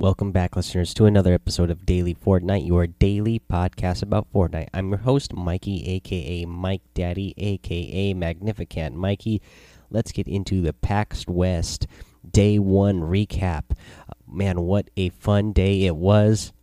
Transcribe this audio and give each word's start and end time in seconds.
Welcome 0.00 0.32
back, 0.32 0.56
listeners, 0.56 0.94
to 0.94 1.04
another 1.04 1.34
episode 1.34 1.68
of 1.70 1.84
Daily 1.84 2.14
Fortnite, 2.14 2.66
your 2.66 2.86
daily 2.86 3.38
podcast 3.38 4.02
about 4.02 4.32
Fortnite. 4.32 4.70
I'm 4.72 4.88
your 4.88 4.96
host, 4.96 5.34
Mikey, 5.34 5.86
aka 5.86 6.46
Mike 6.46 6.80
Daddy, 6.94 7.34
aka 7.36 8.14
Magnificent 8.14 8.96
Mikey. 8.96 9.42
Let's 9.90 10.10
get 10.10 10.26
into 10.26 10.62
the 10.62 10.72
PAX 10.72 11.26
West 11.28 11.86
Day 12.28 12.58
1 12.58 13.02
recap. 13.02 13.76
Man, 14.26 14.62
what 14.62 14.88
a 14.96 15.10
fun 15.10 15.52
day 15.52 15.84
it 15.84 15.96
was! 15.96 16.54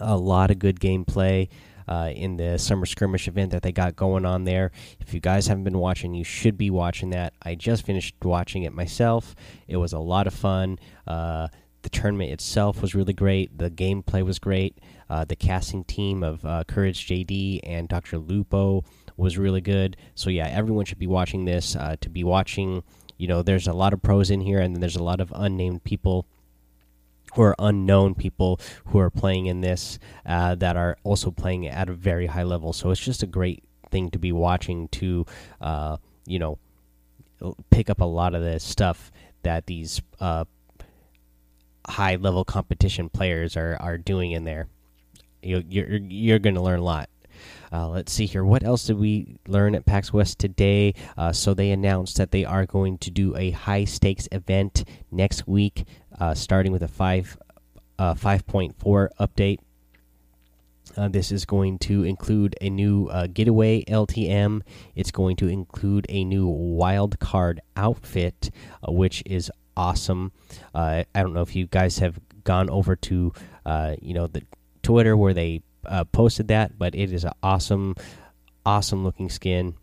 A 0.00 0.16
lot 0.16 0.50
of 0.50 0.58
good 0.58 0.80
gameplay. 0.80 1.50
Uh, 1.86 2.12
in 2.14 2.36
the 2.36 2.58
summer 2.58 2.84
skirmish 2.84 3.28
event 3.28 3.50
that 3.50 3.62
they 3.62 3.72
got 3.72 3.96
going 3.96 4.26
on 4.26 4.44
there. 4.44 4.72
If 5.00 5.14
you 5.14 5.20
guys 5.20 5.46
haven't 5.46 5.64
been 5.64 5.78
watching, 5.78 6.12
you 6.12 6.22
should 6.22 6.58
be 6.58 6.68
watching 6.68 7.10
that. 7.10 7.32
I 7.42 7.54
just 7.54 7.86
finished 7.86 8.14
watching 8.22 8.64
it 8.64 8.74
myself. 8.74 9.34
It 9.66 9.78
was 9.78 9.94
a 9.94 9.98
lot 9.98 10.26
of 10.26 10.34
fun. 10.34 10.78
Uh, 11.06 11.48
the 11.82 11.88
tournament 11.88 12.30
itself 12.30 12.82
was 12.82 12.94
really 12.94 13.12
great. 13.12 13.56
The 13.56 13.70
gameplay 13.70 14.24
was 14.24 14.38
great. 14.38 14.78
Uh, 15.08 15.24
the 15.24 15.36
casting 15.36 15.84
team 15.84 16.22
of 16.22 16.44
uh, 16.44 16.64
Courage 16.64 17.06
JD 17.06 17.60
and 17.62 17.88
Dr. 17.88 18.18
Lupo 18.18 18.84
was 19.16 19.38
really 19.38 19.60
good. 19.60 19.96
So 20.14 20.30
yeah, 20.30 20.46
everyone 20.48 20.84
should 20.84 20.98
be 20.98 21.06
watching 21.06 21.44
this. 21.44 21.76
Uh, 21.76 21.96
to 22.00 22.10
be 22.10 22.24
watching, 22.24 22.82
you 23.16 23.28
know, 23.28 23.42
there's 23.42 23.66
a 23.66 23.72
lot 23.72 23.92
of 23.92 24.02
pros 24.02 24.30
in 24.30 24.40
here, 24.40 24.60
and 24.60 24.74
then 24.74 24.80
there's 24.80 24.96
a 24.96 25.02
lot 25.02 25.20
of 25.20 25.32
unnamed 25.34 25.84
people 25.84 26.26
are 27.36 27.54
unknown 27.58 28.14
people 28.14 28.60
who 28.86 28.98
are 28.98 29.10
playing 29.10 29.46
in 29.46 29.60
this 29.60 29.98
uh, 30.26 30.54
that 30.56 30.76
are 30.76 30.96
also 31.04 31.30
playing 31.30 31.66
at 31.66 31.88
a 31.88 31.92
very 31.92 32.26
high 32.26 32.42
level. 32.42 32.72
So 32.72 32.90
it's 32.90 33.00
just 33.00 33.22
a 33.22 33.26
great 33.26 33.62
thing 33.90 34.10
to 34.10 34.18
be 34.18 34.32
watching 34.32 34.88
to, 34.88 35.26
uh, 35.60 35.98
you 36.26 36.38
know, 36.38 36.58
pick 37.70 37.88
up 37.88 38.00
a 38.00 38.04
lot 38.04 38.34
of 38.34 38.42
the 38.42 38.58
stuff 38.58 39.12
that 39.42 39.66
these 39.66 40.02
uh, 40.20 40.44
high 41.88 42.16
level 42.16 42.44
competition 42.44 43.08
players 43.08 43.56
are 43.56 43.76
are 43.80 43.98
doing 43.98 44.32
in 44.32 44.44
there. 44.44 44.68
You, 45.42 45.62
you're 45.68 45.96
you're 45.96 46.38
going 46.38 46.54
to 46.54 46.62
learn 46.62 46.80
a 46.80 46.84
lot. 46.84 47.08
Uh, 47.72 47.88
let's 47.88 48.12
see 48.12 48.26
here. 48.26 48.44
What 48.44 48.62
else 48.64 48.84
did 48.84 48.98
we 48.98 49.38
learn 49.46 49.74
at 49.74 49.84
PAX 49.84 50.12
West 50.12 50.38
today? 50.38 50.94
Uh, 51.16 51.32
so 51.32 51.54
they 51.54 51.70
announced 51.70 52.16
that 52.16 52.30
they 52.30 52.44
are 52.44 52.66
going 52.66 52.98
to 52.98 53.10
do 53.10 53.36
a 53.36 53.50
high 53.50 53.84
stakes 53.84 54.28
event 54.32 54.84
next 55.10 55.46
week, 55.46 55.84
uh, 56.18 56.34
starting 56.34 56.72
with 56.72 56.82
a 56.82 56.88
five 56.88 57.38
uh, 57.98 58.14
five 58.14 58.46
point 58.46 58.78
four 58.78 59.10
update. 59.20 59.58
Uh, 60.96 61.06
this 61.06 61.30
is 61.30 61.44
going 61.44 61.78
to 61.78 62.02
include 62.02 62.56
a 62.60 62.70
new 62.70 63.06
uh, 63.08 63.26
getaway 63.26 63.84
LTM. 63.84 64.62
It's 64.96 65.10
going 65.10 65.36
to 65.36 65.46
include 65.46 66.06
a 66.08 66.24
new 66.24 66.48
wild 66.48 67.20
card 67.20 67.60
outfit, 67.76 68.50
which 68.88 69.22
is 69.26 69.50
awesome. 69.78 70.32
Uh, 70.74 71.04
I 71.14 71.22
don't 71.22 71.32
know 71.32 71.40
if 71.40 71.56
you 71.56 71.66
guys 71.66 72.00
have 72.00 72.20
gone 72.44 72.68
over 72.68 72.96
to 72.96 73.32
uh, 73.64 73.94
you 74.02 74.12
know 74.12 74.26
the 74.26 74.42
Twitter 74.82 75.16
where 75.16 75.32
they 75.32 75.62
uh, 75.86 76.04
posted 76.04 76.48
that, 76.48 76.78
but 76.78 76.94
it 76.94 77.12
is 77.12 77.24
an 77.24 77.32
awesome, 77.42 77.94
awesome 78.66 79.04
looking 79.04 79.30
skin. 79.30 79.74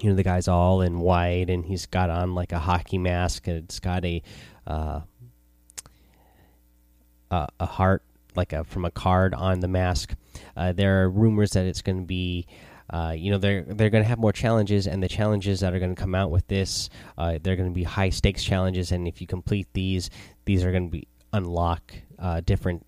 You 0.00 0.10
know 0.10 0.16
the 0.16 0.22
guy's 0.22 0.48
all 0.48 0.80
in 0.80 0.98
white, 0.98 1.50
and 1.50 1.64
he's 1.64 1.86
got 1.86 2.10
on 2.10 2.34
like 2.34 2.52
a 2.52 2.58
hockey 2.58 2.98
mask, 2.98 3.46
and 3.46 3.58
it's 3.58 3.78
got 3.78 4.04
a 4.04 4.22
uh, 4.66 5.00
a 7.30 7.66
heart 7.66 8.02
like 8.34 8.52
a 8.52 8.64
from 8.64 8.84
a 8.84 8.90
card 8.90 9.34
on 9.34 9.60
the 9.60 9.68
mask. 9.68 10.14
Uh, 10.56 10.72
there 10.72 11.02
are 11.02 11.10
rumors 11.10 11.50
that 11.50 11.66
it's 11.66 11.82
going 11.82 11.98
to 11.98 12.06
be 12.06 12.46
uh, 12.92 13.14
you 13.16 13.30
know 13.30 13.38
they're 13.38 13.62
they're 13.62 13.90
going 13.90 14.04
to 14.04 14.08
have 14.08 14.18
more 14.18 14.32
challenges, 14.32 14.86
and 14.86 15.02
the 15.02 15.08
challenges 15.08 15.60
that 15.60 15.72
are 15.74 15.78
going 15.78 15.94
to 15.94 16.00
come 16.00 16.14
out 16.14 16.30
with 16.30 16.46
this, 16.48 16.90
uh, 17.16 17.38
they're 17.42 17.56
going 17.56 17.68
to 17.68 17.74
be 17.74 17.84
high 17.84 18.10
stakes 18.10 18.44
challenges, 18.44 18.92
and 18.92 19.08
if 19.08 19.20
you 19.20 19.26
complete 19.26 19.66
these, 19.72 20.10
these 20.44 20.62
are 20.64 20.70
going 20.70 20.88
to 20.88 20.90
be 20.90 21.08
unlock 21.32 21.94
uh, 22.18 22.42
different 22.44 22.84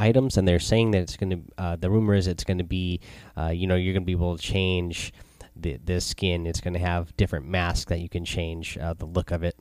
items, 0.00 0.36
and 0.36 0.48
they're 0.48 0.58
saying 0.58 0.90
that 0.90 1.02
it's 1.02 1.16
going 1.16 1.30
to. 1.30 1.42
Uh, 1.56 1.76
the 1.76 1.88
rumor 1.88 2.14
is 2.14 2.26
it's 2.26 2.42
going 2.42 2.58
to 2.58 2.64
be, 2.64 3.00
uh, 3.38 3.48
you 3.48 3.66
know, 3.66 3.76
you're 3.76 3.92
going 3.92 4.02
to 4.02 4.06
be 4.06 4.12
able 4.12 4.36
to 4.36 4.42
change 4.42 5.12
the 5.54 5.78
the 5.84 6.00
skin. 6.00 6.46
It's 6.46 6.60
going 6.60 6.74
to 6.74 6.80
have 6.80 7.16
different 7.16 7.46
masks 7.46 7.86
that 7.86 8.00
you 8.00 8.08
can 8.08 8.24
change 8.24 8.74
the 8.74 9.06
look 9.06 9.30
of 9.30 9.44
it. 9.44 9.54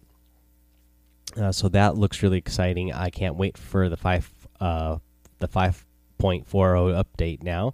so 1.52 1.70
that 1.70 1.96
looks 1.96 2.24
really 2.24 2.40
exciting. 2.40 2.92
I 2.92 3.12
can't 3.12 3.36
wait 3.36 3.60
for 3.60 3.90
the 3.90 3.98
five 3.98 4.32
the 4.60 5.48
five 5.48 5.86
0.40 6.20 7.04
update 7.04 7.44
now. 7.44 7.72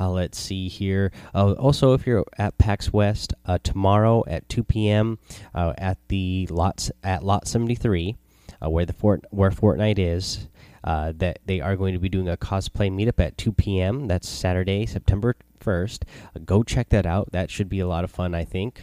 Uh, 0.00 0.10
let's 0.10 0.38
see 0.38 0.68
here. 0.68 1.12
Uh, 1.34 1.52
also, 1.52 1.92
if 1.92 2.06
you're 2.06 2.24
at 2.38 2.58
PAX 2.58 2.92
West 2.92 3.34
uh, 3.46 3.58
tomorrow 3.62 4.24
at 4.26 4.48
2 4.48 4.64
p.m. 4.64 5.18
Uh, 5.54 5.72
at 5.78 5.98
the 6.08 6.46
lots 6.50 6.90
at 7.04 7.22
Lot 7.22 7.46
73, 7.46 8.16
uh, 8.64 8.70
where 8.70 8.86
the 8.86 8.92
fort 8.92 9.24
where 9.30 9.50
Fortnite 9.50 9.98
is, 9.98 10.48
uh, 10.84 11.12
that 11.16 11.38
they 11.46 11.60
are 11.60 11.76
going 11.76 11.92
to 11.92 12.00
be 12.00 12.08
doing 12.08 12.28
a 12.28 12.36
cosplay 12.36 12.90
meetup 12.90 13.20
at 13.20 13.38
2 13.38 13.52
p.m. 13.52 14.08
That's 14.08 14.28
Saturday, 14.28 14.86
September 14.86 15.36
1st. 15.60 16.02
go 16.44 16.62
check 16.62 16.88
that 16.88 17.06
out. 17.06 17.30
That 17.30 17.50
should 17.50 17.68
be 17.68 17.78
a 17.78 17.86
lot 17.86 18.02
of 18.02 18.10
fun, 18.10 18.34
I 18.34 18.44
think 18.44 18.82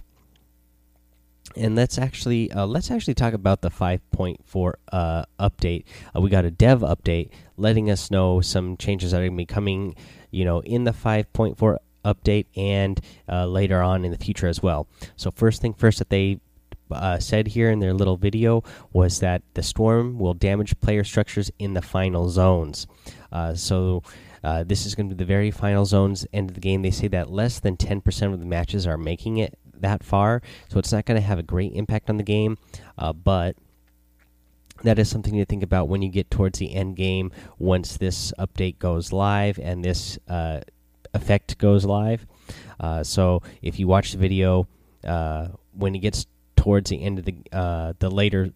and 1.56 1.76
let's 1.76 1.98
actually 1.98 2.52
uh, 2.52 2.66
let's 2.66 2.92
actually 2.92 3.14
talk 3.14 3.34
about 3.34 3.62
the 3.62 3.70
5.4 3.70 4.74
uh, 4.92 5.24
update. 5.40 5.86
Uh, 6.16 6.22
we 6.22 6.30
got 6.30 6.46
a 6.46 6.52
dev 6.52 6.82
update 6.82 7.30
letting 7.58 7.90
us 7.90 8.10
know 8.10 8.42
some 8.42 8.78
changes 8.78 9.12
that 9.12 9.18
are 9.18 9.22
going 9.22 9.34
to 9.34 9.38
be 9.38 9.46
coming, 9.46 9.96
you 10.32 10.46
know, 10.46 10.62
in 10.62 10.86
the 10.86 10.92
5.4 10.92 11.78
update 12.06 12.46
and 12.56 13.00
uh, 13.28 13.46
later 13.46 13.82
on 13.82 14.06
in 14.06 14.12
the 14.12 14.18
future 14.18 14.48
as 14.48 14.64
well. 14.64 14.88
So 15.16 15.32
first 15.32 15.62
thing 15.62 15.74
first 15.74 16.00
that 16.00 16.10
they 16.10 16.40
uh, 16.92 17.20
said 17.20 17.48
here 17.48 17.70
in 17.70 17.80
their 17.80 17.94
little 17.94 18.18
video 18.18 18.64
was 18.94 19.20
that 19.20 19.42
the 19.54 19.62
storm 19.62 20.18
will 20.18 20.34
damage 20.34 20.80
player 20.80 21.04
structures 21.04 21.52
in 21.60 21.74
the 21.74 21.82
final 21.82 22.30
zones. 22.30 22.88
Uh, 23.32 23.54
so. 23.54 24.02
this 24.66 24.86
is 24.86 24.96
going 24.96 25.10
to 25.10 25.14
be 25.14 25.20
the 25.20 25.28
very 25.28 25.52
final 25.52 25.84
zones 25.84 26.26
end 26.32 26.50
of 26.50 26.56
the 26.56 26.62
game. 26.62 26.82
They 26.82 26.92
say 26.92 27.10
that 27.10 27.30
less 27.30 27.60
than 27.60 27.76
10% 27.76 28.34
of 28.34 28.40
the 28.40 28.46
matches 28.46 28.88
are 28.88 28.98
making 28.98 29.38
it 29.38 29.59
that 29.82 30.04
far, 30.04 30.42
so 30.70 30.80
it's 30.80 30.92
not 30.92 31.06
going 31.06 31.20
to 31.20 31.26
have 31.26 31.40
a 31.40 31.44
great 31.44 31.74
impact 31.74 32.10
on 32.10 32.18
the 32.18 32.24
game. 32.24 32.58
Uh, 32.98 33.14
but 33.14 33.56
that 34.84 34.98
is 35.00 35.10
something 35.10 35.36
to 35.36 35.46
think 35.46 35.64
about 35.64 35.90
when 35.90 36.02
you 36.02 36.10
get 36.10 36.32
towards 36.32 36.60
the 36.60 36.74
end 36.74 36.96
game 36.96 37.32
once 37.58 37.98
this 37.98 38.34
update 38.40 38.80
goes 38.80 39.12
live 39.12 39.60
and 39.60 39.84
this 39.84 40.18
uh, 40.28 40.62
effect 41.14 41.58
goes 41.58 41.86
live. 41.86 42.26
Uh, 42.80 43.04
so 43.04 43.42
if 43.62 43.80
you 43.80 43.88
watch 43.88 44.14
the 44.14 44.18
video 44.18 44.68
uh, 45.06 45.48
when 45.74 45.96
it 45.96 46.00
gets 46.00 46.26
towards 46.56 46.90
the 46.90 47.02
end 47.02 47.20
of 47.20 47.26
the 47.26 47.36
uh, 47.52 47.94
the 48.00 48.10
later 48.10 48.52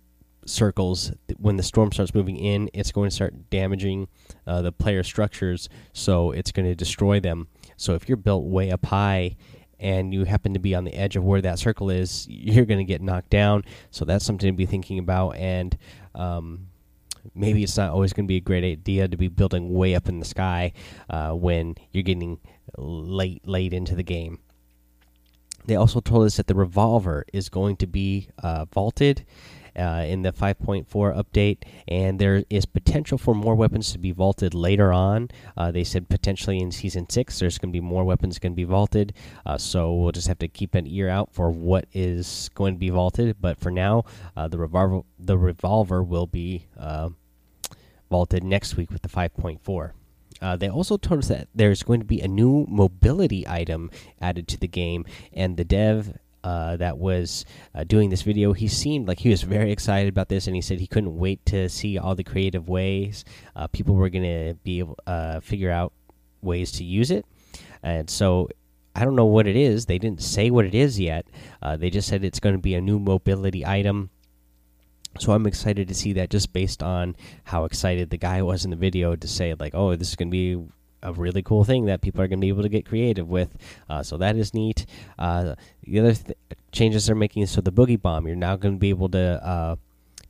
circles 0.46 1.12
when 1.38 1.56
the 1.56 1.64
storm 1.64 1.90
starts 1.90 2.14
moving 2.14 2.36
in 2.36 2.70
it's 2.74 2.92
going 2.92 3.10
to 3.10 3.16
start 3.16 3.50
damaging 3.50 4.10
uh, 4.46 4.62
the 4.62 4.74
player 4.74 5.02
structures 5.02 5.70
so 5.94 6.32
it's 6.32 6.52
going 6.52 6.66
to 6.66 6.76
destroy 6.76 7.18
them 7.18 7.48
so 7.78 7.94
if 7.94 8.10
you're 8.10 8.18
built 8.18 8.44
way 8.44 8.70
up 8.70 8.86
high 8.88 9.34
and 9.84 10.14
you 10.14 10.24
happen 10.24 10.54
to 10.54 10.60
be 10.60 10.74
on 10.74 10.86
the 10.86 10.94
edge 10.94 11.18
of 11.18 11.26
where 11.26 11.42
that 11.42 11.60
circle 11.60 11.90
is, 11.90 12.26
you're 12.30 12.66
going 12.66 12.80
to 12.80 12.86
get 12.86 13.02
knocked 13.02 13.30
down. 13.30 13.66
So 13.92 14.06
that's 14.06 14.24
something 14.24 14.48
to 14.48 14.56
be 14.56 14.66
thinking 14.66 14.98
about. 14.98 15.36
And 15.36 15.78
um, 16.16 16.68
maybe 17.36 17.64
it's 17.64 17.76
not 17.76 17.92
always 17.92 18.14
going 18.14 18.26
to 18.26 18.28
be 18.28 18.38
a 18.38 18.42
great 18.42 18.64
idea 18.64 19.10
to 19.10 19.18
be 19.18 19.28
building 19.28 19.74
way 19.74 19.94
up 19.94 20.08
in 20.08 20.20
the 20.20 20.26
sky 20.26 20.72
uh, 21.10 21.32
when 21.32 21.76
you're 21.92 22.02
getting 22.02 22.40
late, 22.78 23.46
late 23.46 23.74
into 23.74 23.94
the 23.94 24.04
game. 24.04 24.40
They 25.66 25.76
also 25.76 26.00
told 26.00 26.26
us 26.26 26.38
that 26.38 26.48
the 26.48 26.56
revolver 26.56 27.26
is 27.34 27.50
going 27.50 27.76
to 27.78 27.88
be 27.88 28.30
uh, 28.42 28.66
vaulted 28.74 29.26
uh, 29.78 30.06
in 30.08 30.22
the 30.22 30.32
5.4 30.32 30.86
update, 30.88 31.60
and 31.88 32.20
there 32.20 32.44
is 32.50 32.66
potential 32.66 33.18
for 33.18 33.34
more 33.34 33.56
weapons 33.56 33.92
to 33.92 33.98
be 33.98 34.12
vaulted 34.12 34.54
later 34.54 34.94
on. 34.94 35.30
Uh, 35.58 35.72
they 35.72 35.84
said 35.84 36.10
potentially 36.10 36.60
in 36.60 36.72
season 36.72 37.10
six, 37.10 37.40
there's 37.40 37.58
going 37.58 37.72
to 37.72 37.74
be 37.74 37.82
more 37.82 38.04
weapons 38.04 38.40
going 38.40 38.54
to 38.54 38.58
be 38.58 38.64
vaulted. 38.64 39.14
Uh, 39.46 39.58
so 39.58 39.94
we'll 39.94 40.12
just 40.12 40.28
have 40.28 40.40
to 40.40 40.48
keep 40.48 40.76
an 40.76 40.88
ear 40.88 41.10
out 41.10 41.34
for 41.34 41.50
what 41.50 41.86
is 41.94 42.50
going 42.54 42.76
to 42.76 42.80
be 42.80 42.90
vaulted. 42.90 43.38
But 43.40 43.58
for 43.58 43.72
now, 43.72 44.06
uh, 44.36 44.48
the 44.48 44.58
revolver 44.58 45.02
the 45.20 45.38
revolver 45.38 46.04
will 46.04 46.28
be 46.28 46.68
uh, 46.78 47.10
vaulted 48.10 48.44
next 48.44 48.76
week 48.76 48.92
with 48.92 49.02
the 49.02 49.10
5.4. 49.10 49.92
Uh, 50.42 50.58
they 50.58 50.70
also 50.70 50.98
told 50.98 51.20
us 51.20 51.30
that 51.30 51.48
there's 51.56 51.84
going 51.84 52.02
to 52.02 52.06
be 52.06 52.20
a 52.20 52.28
new 52.28 52.66
mobility 52.68 53.48
item 53.48 53.90
added 54.20 54.48
to 54.50 54.58
the 54.58 54.68
game, 54.68 55.06
and 55.32 55.56
the 55.56 55.64
dev 55.64 56.18
uh, 56.44 56.78
that 56.78 56.98
was 56.98 57.46
uh, 57.74 57.84
doing 57.84 58.10
this 58.10 58.22
video, 58.22 58.54
he 58.54 58.68
seemed 58.68 59.08
like 59.08 59.20
he 59.20 59.30
was 59.30 59.44
very 59.44 59.72
excited 59.72 60.10
about 60.10 60.30
this, 60.30 60.48
and 60.48 60.56
he 60.56 60.62
said 60.62 60.80
he 60.80 60.88
couldn't 60.88 61.18
wait 61.18 61.46
to 61.48 61.70
see 61.70 61.98
all 61.98 62.16
the 62.16 62.24
creative 62.24 62.68
ways 62.70 63.24
uh, 63.56 63.68
people 63.68 63.96
were 63.96 64.10
going 64.10 64.24
to 64.24 64.56
be 64.64 64.80
able 64.80 64.98
uh, 65.08 65.40
figure 65.40 65.72
out 65.72 65.94
ways 66.42 66.72
to 66.74 66.84
use 66.84 67.12
it. 67.12 67.26
And 67.82 68.10
so 68.10 68.50
I 68.96 69.06
don't 69.06 69.16
know 69.16 69.26
what 69.26 69.48
it 69.48 69.56
is. 69.56 69.86
They 69.86 69.98
didn't 69.98 70.22
say 70.22 70.50
what 70.50 70.66
it 70.66 70.76
is 70.76 71.00
yet. 71.00 71.26
Uh, 71.62 71.78
they 71.78 71.90
just 71.90 72.08
said 72.08 72.24
it's 72.24 72.40
going 72.40 72.56
to 72.56 72.62
be 72.62 72.76
a 72.76 72.82
new 72.82 73.00
mobility 73.00 73.66
item. 73.66 74.10
So 75.20 75.32
I'm 75.32 75.46
excited 75.46 75.88
to 75.88 75.94
see 75.94 76.14
that 76.14 76.30
just 76.30 76.54
based 76.54 76.82
on 76.82 77.16
how 77.44 77.66
excited 77.66 78.10
the 78.10 78.18
guy 78.18 78.42
was 78.42 78.66
in 78.66 78.72
the 78.72 78.78
video 78.78 79.16
to 79.16 79.28
say 79.28 79.54
like, 79.60 79.76
oh, 79.76 79.96
this 79.96 80.10
is 80.10 80.16
going 80.16 80.30
to 80.30 80.32
be 80.32 80.64
a 81.04 81.14
really 81.14 81.44
cool 81.44 81.64
thing 81.64 81.86
that 81.86 82.02
people 82.02 82.22
are 82.22 82.28
going 82.28 82.40
to 82.40 82.46
be 82.46 82.50
able 82.50 82.64
to 82.64 82.70
get 82.70 82.86
creative 82.86 83.30
with. 83.30 83.56
Uh, 83.90 84.02
so 84.02 84.18
that 84.18 84.36
is 84.36 84.54
neat. 84.54 84.86
Uh, 85.20 85.56
the 85.84 86.00
other 86.00 86.14
th 86.14 86.36
changes 86.72 87.06
they're 87.06 87.16
making 87.16 87.44
is 87.44 87.52
so 87.52 87.62
the 87.62 87.72
boogie 87.72 88.02
bomb, 88.02 88.26
you're 88.26 88.36
now 88.36 88.56
going 88.56 88.74
to 88.74 88.80
be 88.80 88.90
able 88.90 89.10
to 89.10 89.46
uh, 89.46 89.76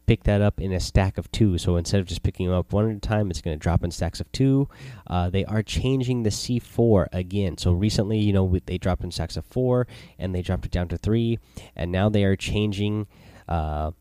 pick 0.06 0.24
that 0.24 0.42
up 0.42 0.60
in 0.60 0.74
a 0.74 0.80
stack 0.80 1.18
of 1.18 1.32
two. 1.32 1.58
So 1.58 1.78
instead 1.78 2.00
of 2.00 2.08
just 2.08 2.24
picking 2.24 2.48
them 2.48 2.56
up 2.56 2.74
one 2.74 2.90
at 2.90 2.98
a 2.98 3.00
time, 3.00 3.30
it's 3.30 3.42
going 3.42 3.58
to 3.58 3.62
drop 3.62 3.84
in 3.84 3.92
stacks 3.92 4.20
of 4.20 4.32
two. 4.32 4.68
Uh, 5.08 5.30
they 5.30 5.46
are 5.46 5.64
changing 5.64 6.24
the 6.24 6.30
C4 6.30 7.08
again. 7.14 7.58
So 7.58 7.72
recently, 7.72 8.20
you 8.20 8.34
know, 8.34 8.60
they 8.66 8.78
dropped 8.78 9.04
in 9.04 9.12
stacks 9.12 9.38
of 9.38 9.46
four 9.46 9.88
and 10.20 10.34
they 10.34 10.42
dropped 10.42 10.66
it 10.66 10.72
down 10.72 10.88
to 10.90 10.98
three, 10.98 11.40
and 11.76 11.92
now 11.92 12.10
they 12.10 12.24
are 12.24 12.36
changing. 12.36 13.08
Uh, 13.48 13.92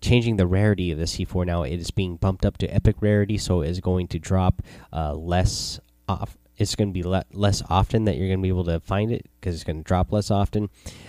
changing 0.00 0.36
the 0.36 0.46
rarity 0.46 0.90
of 0.90 0.98
the 0.98 1.04
C4 1.04 1.46
now 1.46 1.62
it 1.62 1.78
is 1.78 1.92
being 1.92 2.16
bumped 2.16 2.44
up 2.44 2.58
to 2.58 2.66
epic 2.66 2.96
rarity 3.00 3.38
so 3.38 3.60
it 3.60 3.70
is 3.70 3.78
going 3.78 4.08
to 4.08 4.18
drop 4.18 4.60
uh, 4.92 5.14
less 5.14 5.78
off 6.08 6.36
it's 6.56 6.74
going 6.74 6.88
to 6.88 6.92
be 6.92 7.02
le 7.02 7.24
less 7.32 7.62
often 7.68 8.04
that 8.04 8.16
you're 8.16 8.28
going 8.28 8.38
to 8.38 8.42
be 8.42 8.48
able 8.48 8.64
to 8.64 8.80
find 8.80 9.12
it 9.12 9.26
because 9.38 9.54
it's 9.54 9.64
going 9.64 9.76
to 9.76 9.82
drop 9.82 10.12
less 10.12 10.30
often 10.30 10.68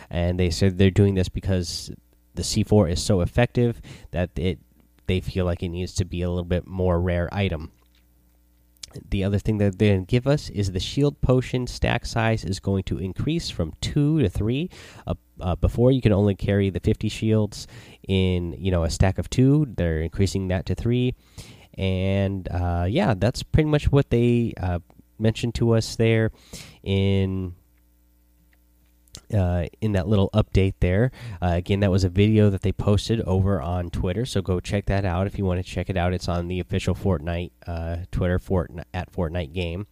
and 0.09 0.39
they 0.39 0.49
said 0.49 0.77
they're 0.77 0.91
doing 0.91 1.15
this 1.15 1.29
because 1.29 1.91
the 2.35 2.43
C4 2.43 2.91
is 2.91 3.01
so 3.01 3.21
effective 3.21 3.81
that 4.11 4.29
it 4.35 4.59
they 5.07 5.21
feel 5.21 5.45
like 5.45 5.63
it 5.63 5.69
needs 5.69 5.93
to 5.93 6.05
be 6.05 6.21
a 6.21 6.29
little 6.29 6.43
bit 6.43 6.67
more 6.67 6.99
rare 6.99 7.29
item 7.33 7.71
the 9.09 9.23
other 9.23 9.39
thing 9.39 9.57
that 9.57 9.77
going 9.77 10.05
to 10.05 10.09
give 10.09 10.27
us 10.27 10.49
is 10.49 10.71
the 10.71 10.79
shield 10.79 11.21
potion 11.21 11.67
stack 11.67 12.05
size 12.05 12.43
is 12.43 12.59
going 12.59 12.83
to 12.83 12.97
increase 12.97 13.49
from 13.49 13.73
two 13.81 14.19
to 14.21 14.29
three. 14.29 14.69
Uh, 15.05 15.15
uh, 15.39 15.55
before 15.55 15.91
you 15.91 16.01
can 16.01 16.11
only 16.11 16.35
carry 16.35 16.69
the 16.69 16.79
50 16.79 17.09
shields 17.09 17.67
in 18.07 18.53
you 18.53 18.71
know 18.71 18.83
a 18.83 18.89
stack 18.89 19.17
of 19.17 19.29
two. 19.29 19.67
They're 19.75 20.01
increasing 20.01 20.47
that 20.47 20.65
to 20.67 20.75
three, 20.75 21.15
and 21.77 22.47
uh, 22.49 22.85
yeah, 22.89 23.13
that's 23.17 23.43
pretty 23.43 23.69
much 23.69 23.91
what 23.91 24.09
they 24.09 24.53
uh, 24.59 24.79
mentioned 25.19 25.55
to 25.55 25.71
us 25.75 25.95
there 25.95 26.31
in 26.83 27.55
uh, 29.33 29.65
in 29.81 29.91
that 29.93 30.07
little 30.07 30.29
update 30.33 30.75
there. 30.79 31.11
Uh, 31.41 31.51
again, 31.53 31.81
that 31.81 31.91
was 31.91 32.03
a 32.03 32.09
video 32.09 32.49
that 32.49 32.61
they 32.61 32.71
posted 32.71 33.21
over 33.21 33.61
on 33.61 33.89
Twitter, 33.89 34.25
so 34.25 34.41
go 34.41 34.59
check 34.59 34.85
that 34.85 35.05
out 35.05 35.27
if 35.27 35.37
you 35.37 35.45
want 35.45 35.63
to 35.63 35.69
check 35.69 35.89
it 35.89 35.97
out. 35.97 36.13
It's 36.13 36.29
on 36.29 36.47
the 36.47 36.59
official 36.59 36.95
Fortnite 36.95 37.51
uh, 37.65 37.97
Twitter 38.11 38.39
Fortnite 38.39 38.85
at 38.93 39.11
Fortnite 39.11 39.53
game. 39.53 39.87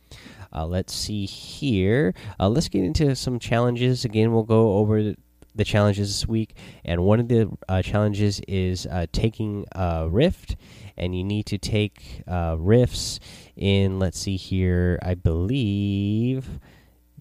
Uh, 0.53 0.65
let's 0.65 0.93
see 0.93 1.25
here. 1.25 2.13
Uh, 2.39 2.47
let's 2.47 2.69
get 2.69 2.83
into 2.83 3.13
some 3.15 3.39
challenges. 3.39 4.05
Again, 4.05 4.31
we'll 4.31 4.43
go 4.43 4.77
over 4.77 5.15
the 5.55 5.63
challenges 5.63 6.09
this 6.09 6.27
week, 6.27 6.55
and 6.83 7.03
one 7.03 7.19
of 7.19 7.27
the 7.27 7.49
uh, 7.69 7.81
challenges 7.81 8.41
is 8.47 8.87
taking 9.11 9.65
a 9.71 10.07
rift, 10.09 10.55
and 10.97 11.15
you 11.15 11.23
need 11.23 11.45
to 11.47 11.57
take 11.57 12.23
rifts 12.57 13.19
in. 13.55 13.99
Let's 13.99 14.19
see 14.19 14.35
here. 14.35 14.99
I 15.01 15.15
believe 15.15 16.59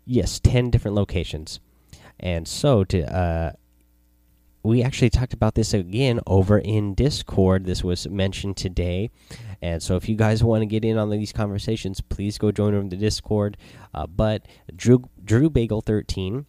yes, 0.04 0.40
ten 0.40 0.70
different 0.70 0.96
locations. 0.96 1.60
And 2.20 2.46
so 2.46 2.84
to 2.84 3.14
uh, 3.14 3.52
we 4.64 4.82
actually 4.82 5.10
talked 5.10 5.34
about 5.34 5.54
this 5.54 5.75
again 5.75 6.20
over 6.26 6.58
in 6.58 6.94
Discord. 6.94 7.66
This 7.66 7.84
was 7.84 8.08
mentioned 8.08 8.56
today. 8.56 9.10
And 9.60 9.82
so, 9.82 9.96
if 9.96 10.08
you 10.08 10.16
guys 10.16 10.42
want 10.42 10.62
to 10.62 10.66
get 10.66 10.84
in 10.84 10.96
on 10.98 11.10
these 11.10 11.32
conversations, 11.32 12.00
please 12.00 12.38
go 12.38 12.50
join 12.50 12.75
over 12.75 12.88
the 12.88 12.96
Discord. 12.96 13.56
Uh, 13.94 14.06
but 14.06 14.46
Drew 14.75 15.04
Drew 15.22 15.50
Bagel 15.50 15.81
thirteen, 15.81 16.46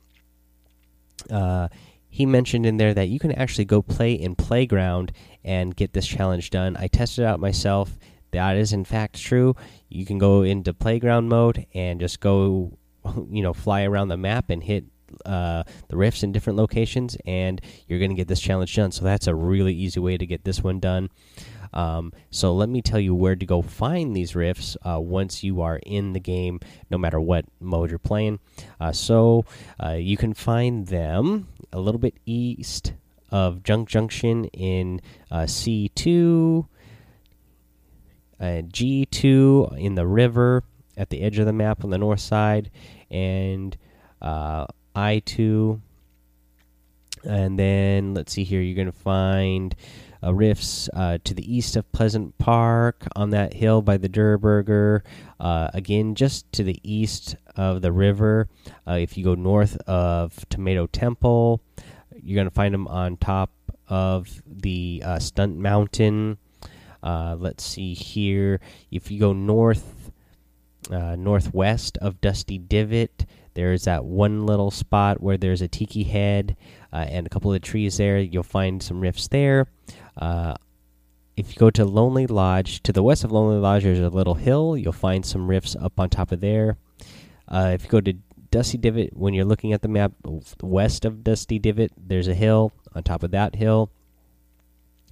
uh, 1.30 1.68
he 2.08 2.26
mentioned 2.26 2.66
in 2.66 2.78
there 2.78 2.94
that 2.94 3.10
you 3.10 3.20
can 3.20 3.34
actually 3.34 3.66
go 3.66 3.82
play 3.82 4.14
in 4.14 4.36
Playground 4.36 5.12
and 5.44 5.76
get 5.76 5.94
this 5.94 6.08
challenge 6.08 6.50
done. 6.50 6.78
I 6.78 6.88
tested 6.88 7.24
it 7.24 7.28
out 7.28 7.40
myself. 7.40 7.98
That 8.32 8.58
is 8.58 8.74
in 8.74 8.86
fact 8.86 9.22
true. 9.22 9.56
You 9.90 10.06
can 10.06 10.18
go 10.18 10.42
into 10.42 10.74
Playground 10.74 11.30
mode 11.30 11.66
and 11.74 12.00
just 12.00 12.20
go, 12.20 12.78
you 13.30 13.42
know, 13.42 13.54
fly 13.54 13.84
around 13.84 14.08
the 14.08 14.18
map 14.18 14.50
and 14.50 14.64
hit 14.64 14.86
uh, 15.26 15.64
the 15.88 15.98
rifts 15.98 16.24
in 16.24 16.32
different 16.32 16.58
locations, 16.58 17.18
and 17.26 17.62
you're 17.88 18.00
going 18.00 18.12
to 18.12 18.16
get 18.16 18.28
this 18.28 18.40
challenge 18.40 18.76
done. 18.76 18.92
So 18.92 19.04
that's 19.04 19.28
a 19.28 19.36
really 19.36 19.74
easy 19.74 20.00
way 20.00 20.18
to 20.18 20.26
get 20.26 20.44
this 20.44 20.64
one 20.64 20.80
done. 20.80 21.10
Um, 21.76 22.14
so 22.32 22.54
let 22.54 22.70
me 22.70 22.82
tell 22.82 23.00
you 23.00 23.14
where 23.14 23.36
to 23.36 23.46
go 23.46 23.62
find 23.62 24.16
these 24.16 24.36
rifts 24.36 24.78
uh, 24.84 25.00
once 25.00 25.44
you 25.44 25.62
are 25.62 25.80
in 25.86 26.14
the 26.14 26.20
game, 26.20 26.60
no 26.90 26.98
matter 26.98 27.20
what 27.20 27.46
mode 27.60 27.90
you're 27.90 28.00
playing. 28.00 28.40
Uh, 28.80 28.92
so 28.92 29.46
uh, 29.84 29.92
you 29.92 30.18
can 30.18 30.34
find 30.34 30.88
them 30.88 31.48
a 31.74 31.80
little 31.80 32.00
bit 32.00 32.16
east 32.26 32.94
of 33.30 33.64
Junk 33.64 33.90
Junction 33.90 34.46
in 34.46 35.02
uh, 35.30 35.42
C2, 35.42 36.68
G2 38.40 39.78
in 39.78 39.96
the 39.96 40.08
river 40.08 40.64
at 40.98 41.10
the 41.10 41.22
edge 41.22 41.40
of 41.40 41.46
the 41.46 41.54
map 41.54 41.84
on 41.84 41.90
the 41.90 41.98
north 41.98 42.20
side, 42.20 42.72
and 43.10 43.76
uh, 44.22 44.66
I2. 44.96 45.82
And 47.24 47.58
then 47.58 48.14
let's 48.14 48.34
see 48.34 48.44
here, 48.44 48.62
you're 48.62 48.76
going 48.76 48.92
to 48.92 48.92
find 48.92 49.76
uh, 50.26 50.34
rifts 50.34 50.90
uh, 50.94 51.18
to 51.24 51.34
the 51.34 51.56
east 51.56 51.76
of 51.76 51.92
Pleasant 51.92 52.38
Park 52.38 53.08
on 53.16 53.30
that 53.30 53.54
hill 53.54 53.82
by 53.82 53.98
the 53.98 54.10
Durrr 54.10 55.04
Uh, 55.40 55.70
again, 55.74 56.16
just 56.16 56.52
to 56.54 56.64
the 56.64 56.80
east 56.84 57.36
of 57.56 57.82
the 57.82 57.92
river. 57.92 58.48
Uh, 58.88 58.94
if 58.94 59.18
you 59.18 59.24
go 59.24 59.36
north 59.36 59.78
of 59.88 60.48
Tomato 60.50 60.88
Temple, 60.88 61.62
you're 62.22 62.36
going 62.36 62.48
to 62.48 62.54
find 62.54 62.74
them 62.74 62.88
on 62.88 63.18
top 63.18 63.52
of 63.88 64.42
the 64.48 65.04
uh, 65.06 65.20
Stunt 65.20 65.58
Mountain. 65.58 66.38
Uh, 67.04 67.36
let's 67.38 67.64
see 67.64 67.94
here. 67.94 68.60
If 68.90 69.12
you 69.12 69.20
go 69.20 69.34
north, 69.34 70.12
northwest 70.90 71.98
of 72.00 72.22
Dusty 72.22 72.58
Divot, 72.58 73.26
there's 73.56 73.86
that 73.86 74.06
one 74.06 74.46
little 74.46 74.70
spot 74.70 75.22
where 75.22 75.38
there's 75.38 75.62
a 75.62 75.68
tiki 75.68 76.04
head 76.04 76.56
uh, 76.94 77.06
and 77.10 77.26
a 77.26 77.30
couple 77.30 77.54
of 77.54 77.62
trees 77.62 77.98
there. 77.98 78.20
You'll 78.20 78.44
find 78.44 78.84
some 78.84 79.00
rifts 79.00 79.28
there. 79.30 79.68
Uh, 80.18 80.56
if 81.36 81.54
you 81.54 81.60
go 81.60 81.70
to 81.70 81.84
Lonely 81.84 82.28
Lodge, 82.28 82.84
to 82.84 82.94
the 82.94 83.04
west 83.04 83.24
of 83.24 83.32
Lonely 83.32 83.60
Lodge, 83.60 83.84
there's 83.84 84.00
a 84.00 84.10
little 84.10 84.36
hill. 84.36 84.78
You'll 84.78 84.94
find 84.94 85.26
some 85.26 85.48
rifts 85.48 85.76
up 85.76 86.00
on 86.00 86.10
top 86.10 86.32
of 86.32 86.42
there. 86.42 86.78
Uh, 87.48 87.72
if 87.74 87.84
you 87.84 87.90
go 87.90 88.02
to 88.02 88.14
Dusty 88.52 88.78
Divot, 88.78 89.16
when 89.16 89.34
you're 89.34 89.46
looking 89.46 89.74
at 89.74 89.82
the 89.82 89.88
map, 89.88 90.14
west 90.62 91.06
of 91.06 91.24
Dusty 91.24 91.60
Divot, 91.60 91.92
there's 91.98 92.28
a 92.28 92.34
hill. 92.34 92.72
On 92.94 93.04
top 93.04 93.24
of 93.24 93.32
that 93.32 93.56
hill, 93.56 93.90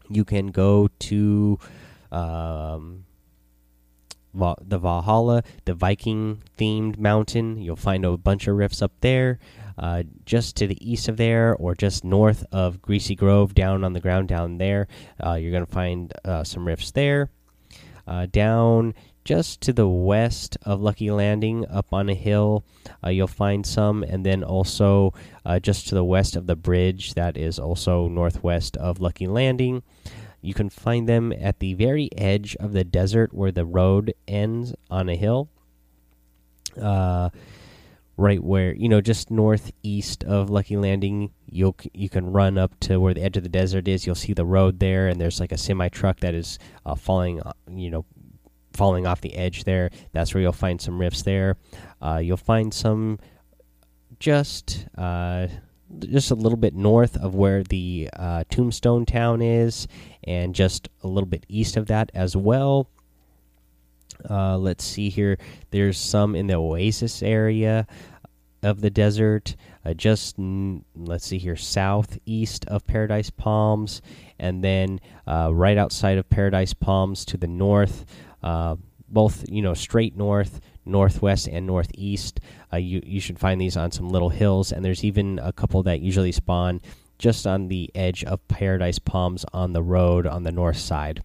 you 0.09 0.23
can 0.23 0.47
go 0.47 0.89
to 0.99 1.59
um, 2.11 3.05
the 4.33 4.79
Valhalla, 4.79 5.43
the 5.65 5.73
Viking 5.73 6.41
themed 6.57 6.97
mountain. 6.97 7.57
You'll 7.59 7.75
find 7.75 8.05
a 8.05 8.17
bunch 8.17 8.47
of 8.47 8.55
rifts 8.55 8.81
up 8.81 8.91
there. 9.01 9.39
Uh, 9.75 10.03
just 10.23 10.55
to 10.55 10.67
the 10.67 10.77
east 10.91 11.07
of 11.07 11.17
there, 11.17 11.55
or 11.55 11.73
just 11.73 12.03
north 12.03 12.45
of 12.51 12.79
Greasy 12.79 13.15
Grove, 13.15 13.55
down 13.55 13.83
on 13.83 13.93
the 13.93 13.99
ground 13.99 14.27
down 14.27 14.59
there, 14.59 14.87
uh, 15.25 15.33
you're 15.33 15.51
going 15.51 15.65
to 15.65 15.71
find 15.71 16.13
uh, 16.23 16.43
some 16.43 16.67
rifts 16.67 16.91
there. 16.91 17.31
Uh, 18.05 18.27
down 18.27 18.93
just 19.25 19.61
to 19.61 19.73
the 19.73 19.87
west 19.87 20.57
of 20.63 20.81
Lucky 20.81 21.09
Landing, 21.09 21.65
up 21.69 21.91
on 21.91 22.07
a 22.07 22.13
hill, 22.13 22.63
uh, 23.03 23.09
you'll 23.09 23.25
find 23.25 23.65
some, 23.65 24.03
and 24.03 24.23
then 24.23 24.43
also 24.43 25.13
just 25.61 25.87
to 25.87 25.95
the 25.95 26.03
west 26.03 26.35
of 26.35 26.45
the 26.45 26.55
bridge, 26.55 27.15
that 27.15 27.35
is 27.35 27.57
also 27.57 28.07
northwest 28.07 28.77
of 28.77 28.99
Lucky 28.99 29.25
Landing. 29.25 29.81
You 30.43 30.53
can 30.53 30.69
find 30.69 31.07
them 31.07 31.31
at 31.31 31.59
the 31.59 31.73
very 31.73 32.09
edge 32.17 32.55
of 32.59 32.73
the 32.73 32.83
desert 32.83 33.33
where 33.33 33.51
the 33.51 33.65
road 33.65 34.13
ends 34.27 34.73
on 34.89 35.07
a 35.07 35.15
hill. 35.15 35.49
Uh, 36.79 37.29
right 38.17 38.43
where 38.43 38.73
you 38.75 38.89
know, 38.89 39.01
just 39.01 39.31
northeast 39.31 40.23
of 40.25 40.49
Lucky 40.49 40.75
Landing, 40.75 41.31
you'll 41.49 41.77
you 41.93 42.09
can 42.09 42.31
run 42.31 42.57
up 42.57 42.77
to 42.81 42.97
where 42.97 43.13
the 43.13 43.23
edge 43.23 43.37
of 43.37 43.43
the 43.43 43.49
desert 43.49 43.87
is. 43.87 44.05
You'll 44.05 44.15
see 44.15 44.33
the 44.33 44.45
road 44.45 44.79
there, 44.79 45.07
and 45.07 45.19
there's 45.19 45.39
like 45.39 45.53
a 45.53 45.57
semi 45.57 45.87
truck 45.87 46.19
that 46.19 46.33
is 46.33 46.59
uh, 46.85 46.95
falling, 46.95 47.41
uh, 47.41 47.53
you 47.69 47.89
know, 47.89 48.05
falling 48.73 49.07
off 49.07 49.21
the 49.21 49.35
edge 49.35 49.63
there. 49.63 49.91
That's 50.11 50.33
where 50.33 50.41
you'll 50.41 50.51
find 50.51 50.81
some 50.81 50.99
rifts 50.99 51.21
there. 51.23 51.55
Uh, 52.01 52.19
you'll 52.21 52.37
find 52.37 52.73
some 52.73 53.19
just 54.19 54.87
uh, 54.97 55.47
just 55.99 56.31
a 56.31 56.35
little 56.35 56.57
bit 56.57 56.75
north 56.75 57.17
of 57.17 57.35
where 57.35 57.63
the 57.63 58.09
uh, 58.13 58.43
Tombstone 58.49 59.05
Town 59.05 59.41
is, 59.41 59.87
and 60.23 60.55
just 60.55 60.89
a 61.03 61.07
little 61.07 61.27
bit 61.27 61.45
east 61.47 61.77
of 61.77 61.87
that 61.87 62.11
as 62.13 62.35
well. 62.35 62.89
Uh, 64.29 64.57
let's 64.57 64.83
see 64.83 65.09
here. 65.09 65.37
There's 65.71 65.97
some 65.97 66.35
in 66.35 66.47
the 66.47 66.55
Oasis 66.55 67.21
area 67.21 67.87
of 68.61 68.81
the 68.81 68.89
desert. 68.89 69.55
Uh, 69.85 69.93
just 69.93 70.35
let's 70.95 71.25
see 71.25 71.37
here, 71.37 71.55
southeast 71.55 72.65
of 72.67 72.87
Paradise 72.87 73.29
Palms, 73.29 74.01
and 74.39 74.63
then 74.63 74.99
uh, 75.27 75.49
right 75.53 75.77
outside 75.77 76.17
of 76.17 76.29
Paradise 76.29 76.73
Palms 76.73 77.25
to 77.25 77.37
the 77.37 77.47
north. 77.47 78.05
Uh, 78.41 78.75
both 79.09 79.45
you 79.47 79.61
know 79.61 79.73
straight 79.73 80.17
north 80.17 80.59
northwest 80.85 81.47
and 81.47 81.65
northeast. 81.65 82.39
Uh, 82.71 82.77
you 82.77 83.01
you 83.05 83.19
should 83.19 83.39
find 83.39 83.59
these 83.59 83.77
on 83.77 83.91
some 83.91 84.09
little 84.09 84.29
hills, 84.29 84.71
and 84.71 84.83
there's 84.83 85.03
even 85.03 85.39
a 85.39 85.53
couple 85.53 85.83
that 85.83 86.01
usually 86.01 86.31
spawn 86.31 86.81
just 87.17 87.47
on 87.47 87.67
the 87.67 87.89
edge 87.95 88.23
of 88.23 88.45
Paradise 88.47 88.99
Palms 88.99 89.45
on 89.53 89.73
the 89.73 89.83
road 89.83 90.27
on 90.27 90.43
the 90.43 90.51
north 90.51 90.77
side. 90.77 91.23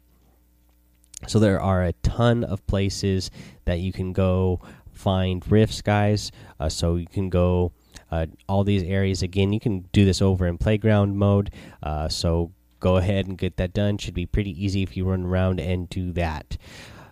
So 1.27 1.39
there 1.39 1.61
are 1.61 1.83
a 1.83 1.93
ton 1.95 2.45
of 2.45 2.65
places 2.67 3.31
that 3.65 3.81
you 3.81 3.93
can 3.93 4.13
go 4.13 4.61
find 4.93 5.43
rifts, 5.51 5.83
guys. 5.83 6.31
Uh, 6.61 6.69
so 6.69 6.97
you 6.97 7.07
can 7.07 7.29
go 7.29 7.73
uh, 8.11 8.27
all 8.49 8.65
these 8.65 8.83
areas 8.83 9.23
again. 9.23 9.53
You 9.53 9.61
can 9.61 9.89
do 9.93 10.05
this 10.05 10.23
over 10.23 10.47
in 10.47 10.59
playground 10.59 11.17
mode. 11.17 11.51
Uh, 11.83 12.09
so 12.09 12.53
go 12.81 12.97
ahead 12.97 13.27
and 13.27 13.37
get 13.37 13.57
that 13.57 13.73
done. 13.73 13.99
Should 13.99 14.15
be 14.15 14.27
pretty 14.27 14.53
easy 14.63 14.83
if 14.83 14.97
you 14.97 15.05
run 15.05 15.25
around 15.25 15.61
and 15.61 15.89
do 15.89 16.13
that. 16.13 16.57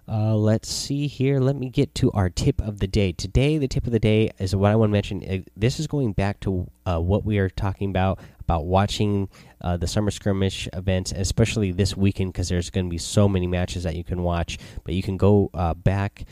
Uh, 0.09 0.37
let's 0.37 0.69
see 0.69 1.09
here. 1.09 1.41
Let 1.41 1.57
me 1.57 1.69
get 1.69 1.95
to 1.97 2.13
our 2.13 2.31
tip 2.31 2.61
of 2.61 2.79
the 2.79 2.87
day. 2.87 3.11
Today, 3.11 3.59
the 3.59 3.67
tip 3.67 3.87
of 3.87 3.93
the 3.93 3.99
day 3.99 4.31
is 4.39 4.55
what 4.55 4.71
I 4.71 4.77
want 4.77 4.91
to 4.91 4.93
mention. 4.93 5.45
This 5.57 5.81
is 5.81 5.89
going 5.89 6.13
back 6.13 6.39
to 6.41 6.71
uh, 6.85 7.01
what 7.01 7.25
we 7.25 7.39
are 7.39 7.51
talking 7.51 7.91
about 7.91 8.21
about 8.39 8.67
watching 8.67 9.29
uh, 9.61 9.77
the 9.77 9.89
summer 9.89 10.13
skirmish 10.13 10.69
events, 10.73 11.11
especially 11.11 11.73
this 11.73 11.97
weekend, 11.97 12.33
because 12.33 12.49
there's 12.49 12.71
going 12.71 12.87
to 12.87 12.91
be 12.91 12.99
so 12.99 13.29
many 13.29 13.49
matches 13.49 13.83
that 13.83 13.97
you 13.97 14.05
can 14.05 14.23
watch. 14.23 14.59
But 14.85 14.95
you 14.95 15.03
can 15.03 15.17
go 15.17 15.51
uh, 15.53 15.75
back 15.75 16.25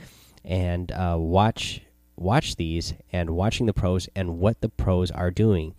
and 0.45 0.93
uh, 0.93 1.17
watch 1.19 1.81
watch 2.17 2.55
these 2.55 2.95
and 3.13 3.31
watching 3.31 3.67
the 3.67 3.73
pros 3.73 4.09
and 4.15 4.39
what 4.39 4.61
the 4.61 4.69
pros 4.69 5.11
are 5.11 5.33
doing. 5.33 5.75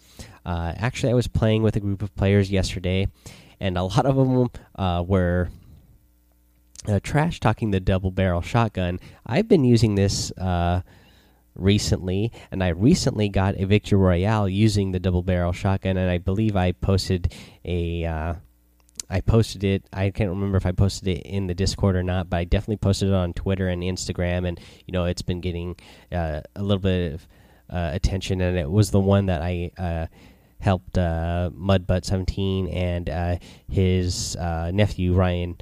Uh, 0.45 0.73
actually, 0.75 1.11
I 1.11 1.15
was 1.15 1.29
playing 1.29 1.63
with 1.63 1.77
a 1.77 1.79
group 1.79 2.01
of 2.01 2.13
players 2.17 2.51
yesterday, 2.51 3.07
and 3.61 3.77
a 3.77 3.83
lot 3.83 4.05
of 4.05 4.17
them 4.17 4.49
were 5.07 5.49
uh, 6.87 6.99
trash 7.01 7.39
talking 7.39 7.71
the 7.71 7.79
double 7.79 8.11
barrel 8.11 8.41
shotgun. 8.41 8.99
I've 9.25 9.47
been 9.47 9.63
using 9.63 9.95
this 9.95 10.31
uh, 10.31 10.81
recently, 11.55 12.31
and 12.51 12.63
I 12.63 12.69
recently 12.69 13.29
got 13.29 13.59
a 13.59 13.65
victory 13.65 13.97
royale 13.97 14.47
using 14.47 14.91
the 14.91 14.99
double 14.99 15.23
barrel 15.23 15.51
shotgun, 15.53 15.97
and 15.97 16.09
I 16.09 16.17
believe 16.17 16.55
I 16.55 16.71
posted 16.73 17.33
a. 17.63 18.05
Uh, 18.05 18.33
I 19.07 19.21
posted 19.21 19.63
it. 19.63 19.83
I 19.93 20.09
can't 20.09 20.31
remember 20.31 20.57
if 20.57 20.65
I 20.65 20.71
posted 20.71 21.07
it 21.07 21.21
in 21.27 21.45
the 21.45 21.53
Discord 21.53 21.95
or 21.95 22.01
not, 22.01 22.27
but 22.27 22.37
I 22.37 22.43
definitely 22.43 22.77
posted 22.77 23.09
it 23.09 23.13
on 23.13 23.33
Twitter 23.33 23.67
and 23.67 23.83
Instagram, 23.83 24.47
and 24.47 24.59
you 24.87 24.91
know 24.91 25.05
it's 25.05 25.21
been 25.21 25.41
getting 25.41 25.75
uh, 26.11 26.41
a 26.55 26.63
little 26.63 26.81
bit 26.81 27.13
of 27.13 27.27
uh, 27.69 27.91
attention, 27.93 28.41
and 28.41 28.57
it 28.57 28.69
was 28.69 28.89
the 28.89 28.99
one 28.99 29.27
that 29.27 29.43
I 29.43 29.69
uh, 29.77 30.07
helped 30.59 30.93
Mudbutt17 30.93 32.73
and 32.73 33.39
his 33.69 34.35
nephew 34.35 35.13
Ryan 35.13 35.57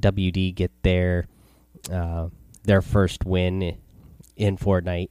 WD 0.00 0.54
get 0.54 0.70
their 0.82 1.26
uh, 1.90 2.28
their 2.64 2.82
first 2.82 3.24
win 3.24 3.76
in 4.36 4.56
Fortnite. 4.56 5.10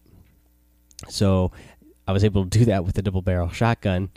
So 1.09 1.51
I 2.07 2.11
was 2.11 2.23
able 2.23 2.43
to 2.43 2.59
do 2.59 2.65
that 2.65 2.85
with 2.85 2.95
the 2.95 3.01
double 3.01 3.21
barrel 3.21 3.49
shotgun, 3.49 4.09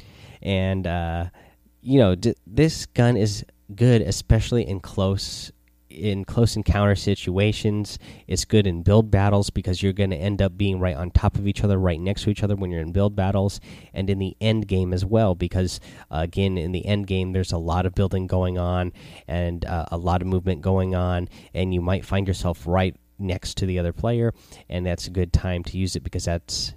and 0.43 0.87
uh, 0.87 1.27
you 1.81 1.99
know 1.99 2.15
this 2.47 2.87
gun 2.87 3.17
is 3.17 3.45
good, 3.75 4.03
especially 4.03 4.67
in 4.67 4.81
close 4.81 5.51
in 5.95 6.25
close 6.25 6.57
encounter 6.57 6.95
situations. 6.95 7.99
It's 8.27 8.45
good 8.45 8.67
in 8.67 8.83
build 8.83 9.11
battles 9.11 9.51
because 9.51 9.83
you're 9.83 9.93
going 9.93 10.11
to 10.11 10.17
end 10.17 10.43
up 10.43 10.57
being 10.57 10.79
right 10.81 10.97
on 10.97 11.11
top 11.11 11.37
of 11.37 11.47
each 11.47 11.65
other, 11.65 11.79
right 11.79 12.01
next 12.01 12.25
to 12.25 12.31
each 12.31 12.43
other 12.43 12.57
when 12.57 12.71
you're 12.71 12.81
in 12.81 12.93
build 12.93 13.17
battles, 13.17 13.61
and 13.93 14.11
in 14.11 14.19
the 14.19 14.37
end 14.41 14.69
game 14.69 14.93
as 14.93 15.05
well. 15.05 15.35
Because 15.35 15.81
uh, 16.11 16.19
again, 16.19 16.59
in 16.59 16.73
the 16.73 16.85
end 16.87 17.07
game, 17.07 17.33
there's 17.33 17.53
a 17.53 17.59
lot 17.59 17.87
of 17.87 17.95
building 17.95 18.27
going 18.27 18.59
on 18.59 18.93
and 19.29 19.65
uh, 19.65 19.87
a 19.91 19.97
lot 19.97 20.23
of 20.23 20.29
movement 20.29 20.61
going 20.63 20.95
on, 20.95 21.29
and 21.55 21.73
you 21.73 21.81
might 21.81 22.05
find 22.05 22.29
yourself 22.29 22.67
right 22.67 22.97
next 23.19 23.57
to 23.59 23.67
the 23.67 23.79
other 23.79 23.93
player, 23.93 24.33
and 24.69 24.85
that's 24.85 25.07
a 25.07 25.11
good 25.11 25.33
time 25.33 25.63
to 25.65 25.79
use 25.79 25.97
it 25.97 26.03
because 26.03 26.25
that's 26.25 26.75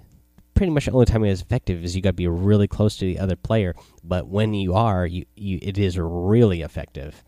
pretty 0.58 0.72
much 0.72 0.86
the 0.86 0.90
only 0.90 1.06
time 1.06 1.24
it 1.24 1.30
is 1.30 1.40
effective 1.40 1.84
is 1.84 1.94
you 1.94 2.02
got 2.02 2.10
to 2.10 2.14
be 2.14 2.26
really 2.26 2.66
close 2.66 2.96
to 2.96 3.04
the 3.04 3.18
other 3.18 3.36
player. 3.36 3.74
But 4.02 4.26
when 4.26 4.54
you 4.54 4.74
are, 4.74 5.06
you, 5.06 5.24
you 5.36 5.58
it 5.62 5.78
is 5.78 5.96
really 5.98 6.62
effective. 6.62 7.22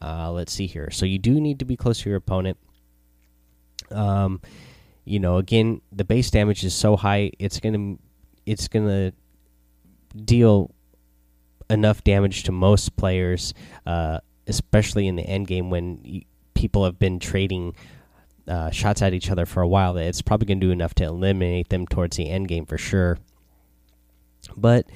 Uh, 0.00 0.30
let's 0.32 0.52
see 0.52 0.66
here. 0.66 0.90
So 0.90 1.06
you 1.06 1.18
do 1.18 1.40
need 1.40 1.58
to 1.58 1.64
be 1.64 1.76
close 1.76 2.00
to 2.02 2.08
your 2.08 2.18
opponent. 2.18 2.58
Um, 3.90 4.40
you 5.04 5.18
know, 5.18 5.38
again, 5.38 5.80
the 5.90 6.04
base 6.04 6.30
damage 6.30 6.64
is 6.64 6.74
so 6.74 6.96
high, 6.96 7.32
it's 7.38 7.60
gonna 7.60 7.96
it's 8.44 8.68
gonna 8.68 9.12
deal 10.24 10.74
enough 11.70 12.04
damage 12.04 12.44
to 12.44 12.52
most 12.52 12.96
players, 12.96 13.54
uh, 13.86 14.20
especially 14.46 15.06
in 15.06 15.16
the 15.16 15.22
end 15.22 15.46
game 15.46 15.70
when 15.70 16.22
people 16.54 16.84
have 16.84 16.98
been 16.98 17.18
trading 17.18 17.74
uh, 18.46 18.70
shots 18.70 19.02
at 19.02 19.14
each 19.14 19.30
other 19.30 19.46
for 19.46 19.62
a 19.62 19.68
while. 19.68 19.94
That 19.94 20.04
it's 20.04 20.22
probably 20.22 20.46
gonna 20.46 20.60
do 20.60 20.70
enough 20.70 20.94
to 20.96 21.04
eliminate 21.04 21.70
them 21.70 21.86
towards 21.86 22.16
the 22.16 22.28
end 22.28 22.48
game 22.48 22.66
for 22.66 22.78
sure. 22.78 23.18
But 24.56 24.86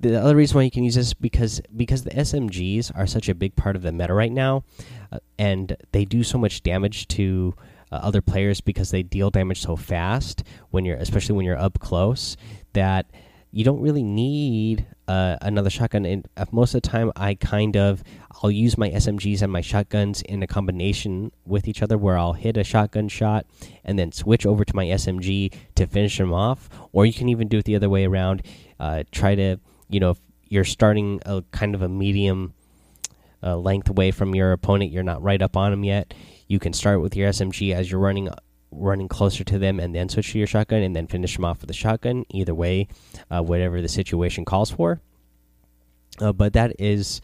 the 0.00 0.20
other 0.20 0.36
reason 0.36 0.56
why 0.56 0.62
you 0.62 0.70
can 0.70 0.84
use 0.84 0.94
this 0.94 1.14
because 1.14 1.60
because 1.74 2.04
the 2.04 2.10
SMGs 2.10 2.92
are 2.96 3.06
such 3.06 3.28
a 3.28 3.34
big 3.34 3.56
part 3.56 3.76
of 3.76 3.82
the 3.82 3.92
meta 3.92 4.12
right 4.12 4.32
now, 4.32 4.64
uh, 5.10 5.18
and 5.38 5.76
they 5.92 6.04
do 6.04 6.22
so 6.22 6.38
much 6.38 6.62
damage 6.62 7.08
to 7.08 7.54
uh, 7.90 7.96
other 7.96 8.20
players 8.20 8.60
because 8.60 8.90
they 8.90 9.02
deal 9.02 9.30
damage 9.30 9.62
so 9.62 9.76
fast 9.76 10.42
when 10.70 10.84
you're 10.84 10.96
especially 10.96 11.34
when 11.34 11.46
you're 11.46 11.58
up 11.58 11.78
close 11.78 12.36
that 12.72 13.06
you 13.52 13.64
don't 13.64 13.80
really 13.80 14.02
need 14.02 14.86
uh, 15.08 15.38
another 15.40 15.70
shotgun. 15.70 16.04
And 16.04 16.28
uh, 16.36 16.44
most 16.52 16.74
of 16.74 16.82
the 16.82 16.88
time, 16.88 17.10
I 17.16 17.34
kind 17.34 17.74
of 17.74 18.04
I'll 18.42 18.50
use 18.50 18.76
my 18.76 18.90
SMGs 18.90 19.40
and 19.40 19.50
my 19.50 19.62
shotguns 19.62 20.20
in 20.20 20.42
a 20.42 20.46
combination 20.46 21.32
with 21.46 21.66
each 21.66 21.82
other, 21.82 21.96
where 21.96 22.18
I'll 22.18 22.34
hit 22.34 22.58
a 22.58 22.64
shotgun 22.64 23.08
shot 23.08 23.46
and 23.82 23.98
then 23.98 24.12
switch 24.12 24.44
over 24.44 24.62
to 24.62 24.76
my 24.76 24.84
SMG 24.84 25.54
to 25.76 25.86
finish 25.86 26.18
them 26.18 26.34
off. 26.34 26.68
Or 26.92 27.06
you 27.06 27.14
can 27.14 27.30
even 27.30 27.48
do 27.48 27.58
it 27.58 27.64
the 27.64 27.76
other 27.76 27.88
way 27.88 28.04
around. 28.04 28.42
Uh, 28.78 29.04
try 29.10 29.34
to 29.34 29.58
you 29.88 30.00
know 30.00 30.10
if 30.10 30.18
you're 30.48 30.64
starting 30.64 31.20
a 31.26 31.42
kind 31.50 31.74
of 31.74 31.82
a 31.82 31.88
medium 31.88 32.54
uh, 33.42 33.56
length 33.56 33.88
away 33.88 34.10
from 34.10 34.34
your 34.34 34.52
opponent, 34.52 34.92
you're 34.92 35.02
not 35.02 35.22
right 35.22 35.42
up 35.42 35.56
on 35.56 35.70
them 35.70 35.84
yet. 35.84 36.14
You 36.48 36.58
can 36.58 36.72
start 36.72 37.00
with 37.00 37.16
your 37.16 37.30
SMG 37.30 37.74
as 37.74 37.90
you're 37.90 38.00
running 38.00 38.28
running 38.70 39.08
closer 39.08 39.44
to 39.44 39.58
them, 39.58 39.80
and 39.80 39.94
then 39.94 40.08
switch 40.08 40.32
to 40.32 40.38
your 40.38 40.46
shotgun, 40.46 40.82
and 40.82 40.94
then 40.94 41.06
finish 41.06 41.36
them 41.36 41.44
off 41.44 41.60
with 41.60 41.70
a 41.70 41.74
shotgun. 41.74 42.24
Either 42.30 42.54
way, 42.54 42.88
uh, 43.30 43.42
whatever 43.42 43.80
the 43.80 43.88
situation 43.88 44.44
calls 44.44 44.70
for. 44.70 45.00
Uh, 46.20 46.32
but 46.32 46.52
that 46.52 46.72
is. 46.78 47.20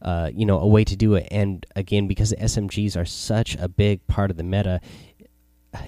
Uh, 0.00 0.28
you 0.34 0.44
know, 0.44 0.58
a 0.58 0.66
way 0.66 0.82
to 0.82 0.96
do 0.96 1.14
it, 1.14 1.28
and 1.30 1.64
again, 1.76 2.08
because 2.08 2.30
the 2.30 2.36
SMGs 2.36 2.96
are 2.96 3.04
such 3.04 3.54
a 3.54 3.68
big 3.68 4.04
part 4.08 4.32
of 4.32 4.36
the 4.36 4.42
meta, 4.42 4.80